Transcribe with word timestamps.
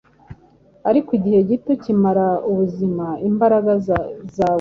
Ariko 0.89 1.09
igihe 1.17 1.39
gito 1.49 1.71
kimara 1.83 2.27
ubuzima-imbaraga 2.49 3.71
zawe 3.85 4.13